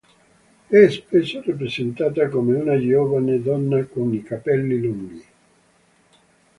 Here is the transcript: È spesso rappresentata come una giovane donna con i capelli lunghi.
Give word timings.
È 0.67 0.89
spesso 0.89 1.43
rappresentata 1.45 2.27
come 2.27 2.55
una 2.55 2.75
giovane 2.79 3.39
donna 3.39 3.85
con 3.85 4.11
i 4.15 4.23
capelli 4.23 4.79
lunghi. 4.79 5.25